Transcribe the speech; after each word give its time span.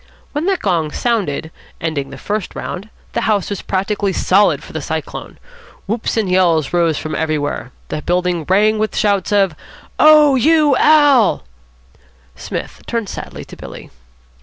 When 0.31 0.47
the 0.47 0.57
gong 0.57 0.89
sounded, 0.89 1.51
ending 1.79 2.09
the 2.09 2.17
first 2.17 2.55
round, 2.55 2.89
the 3.13 3.21
house 3.21 3.51
was 3.51 3.61
practically 3.61 4.11
solid 4.13 4.63
for 4.63 4.73
the 4.73 4.81
Cyclone. 4.81 5.37
Whoops 5.85 6.17
and 6.17 6.27
yells 6.27 6.73
rose 6.73 6.97
from 6.97 7.13
everywhere. 7.13 7.71
The 7.89 8.01
building 8.01 8.43
rang 8.49 8.79
with 8.79 8.97
shouts 8.97 9.31
of, 9.31 9.55
"Oh, 9.99 10.33
you 10.33 10.75
Al.!" 10.77 11.43
Psmith 12.35 12.81
turned 12.87 13.09
sadly 13.09 13.45
to 13.45 13.55
Billy. 13.55 13.91